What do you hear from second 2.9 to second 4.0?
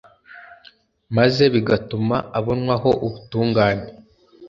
ubutungane